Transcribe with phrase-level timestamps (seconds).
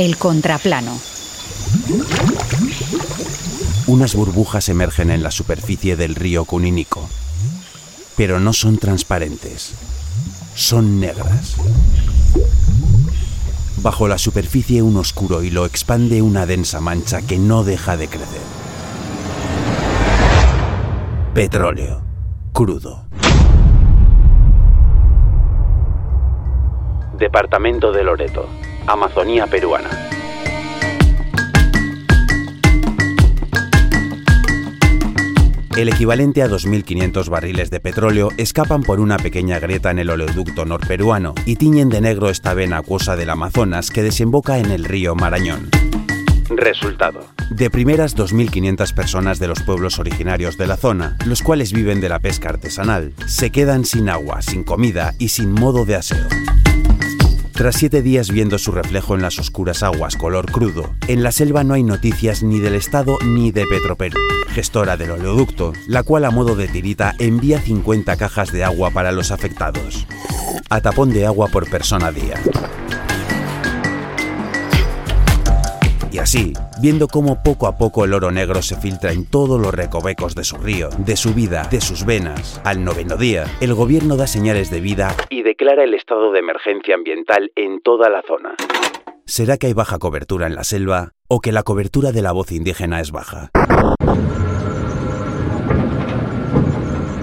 [0.00, 0.98] El contraplano.
[3.86, 7.06] Unas burbujas emergen en la superficie del río Cuninico,
[8.16, 9.74] pero no son transparentes,
[10.54, 11.56] son negras.
[13.82, 18.40] Bajo la superficie un oscuro hilo expande una densa mancha que no deja de crecer.
[21.34, 22.00] Petróleo,
[22.54, 23.04] crudo.
[27.18, 28.48] Departamento de Loreto,
[28.92, 29.88] Amazonía peruana.
[35.76, 40.64] El equivalente a 2.500 barriles de petróleo escapan por una pequeña grieta en el oleoducto
[40.64, 45.14] norperuano y tiñen de negro esta vena acuosa del Amazonas que desemboca en el río
[45.14, 45.68] Marañón.
[46.48, 47.24] Resultado.
[47.48, 52.08] De primeras 2.500 personas de los pueblos originarios de la zona, los cuales viven de
[52.08, 56.26] la pesca artesanal, se quedan sin agua, sin comida y sin modo de aseo.
[57.60, 61.62] Tras siete días viendo su reflejo en las oscuras aguas color crudo, en la selva
[61.62, 66.30] no hay noticias ni del Estado ni de Petroperú, gestora del oleoducto, la cual a
[66.30, 70.06] modo de tirita envía 50 cajas de agua para los afectados.
[70.70, 72.40] A tapón de agua por persona día.
[76.20, 80.34] Así, viendo cómo poco a poco el oro negro se filtra en todos los recovecos
[80.34, 84.26] de su río, de su vida, de sus venas, al noveno día, el gobierno da
[84.26, 88.54] señales de vida y declara el estado de emergencia ambiental en toda la zona.
[89.24, 92.52] ¿Será que hay baja cobertura en la selva o que la cobertura de la voz
[92.52, 93.50] indígena es baja?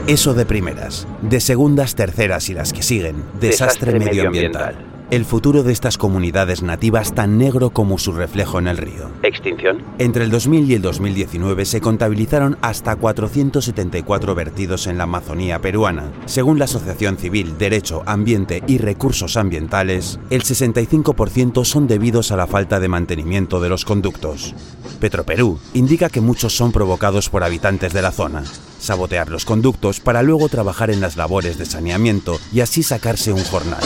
[0.07, 1.05] Eso de primeras.
[1.21, 3.25] De segundas, terceras y las que siguen.
[3.41, 4.96] Desastre, medioambiental.
[5.09, 9.09] El futuro de estas comunidades nativas tan negro como su reflejo en el río.
[9.23, 9.81] ¿Extinción?
[9.99, 16.11] Entre el 2000 y el 2019 se contabilizaron hasta 474 vertidos en la Amazonía peruana.
[16.25, 22.45] Según la Asociación Civil Derecho, Ambiente y Recursos Ambientales, el 65% son debidos a la
[22.45, 24.55] falta de mantenimiento de los conductos.
[24.99, 28.43] Petroperú indica que muchos son provocados por habitantes de la zona.
[28.77, 33.43] Sabotear los conductos para luego trabajar en las labores de saneamiento y así sacarse un
[33.45, 33.79] jornal.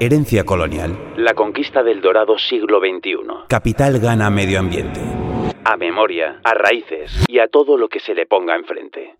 [0.00, 0.96] Herencia colonial.
[1.16, 3.46] La conquista del dorado siglo XXI.
[3.48, 5.00] Capital gana medio ambiente.
[5.64, 9.16] A memoria, a raíces y a todo lo que se le ponga enfrente.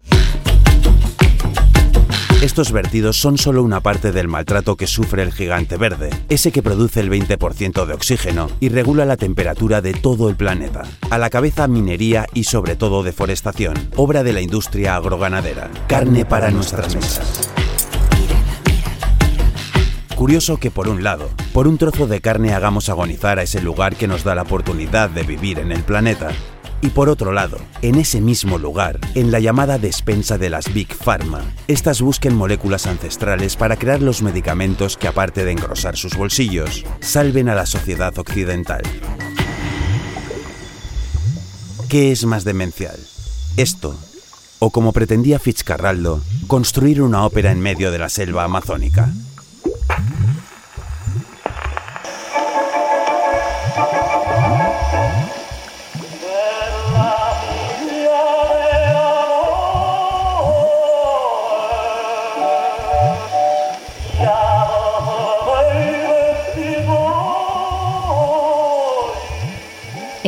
[2.41, 6.63] Estos vertidos son solo una parte del maltrato que sufre el gigante verde, ese que
[6.63, 10.83] produce el 20% de oxígeno y regula la temperatura de todo el planeta.
[11.11, 15.69] A la cabeza minería y sobre todo deforestación, obra de la industria agroganadera.
[15.89, 17.48] Carne para nuestras mesas.
[20.19, 23.95] Curioso que por un lado, por un trozo de carne hagamos agonizar a ese lugar
[23.95, 26.31] que nos da la oportunidad de vivir en el planeta.
[26.81, 30.93] Y por otro lado, en ese mismo lugar, en la llamada despensa de las Big
[30.93, 36.85] Pharma, estas busquen moléculas ancestrales para crear los medicamentos que aparte de engrosar sus bolsillos,
[36.99, 38.83] salven a la sociedad occidental.
[41.89, 42.99] ¿Qué es más demencial?
[43.57, 43.97] Esto,
[44.59, 49.13] o como pretendía Fitzcarraldo, construir una ópera en medio de la selva amazónica.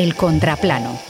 [0.01, 1.10] El contraplano.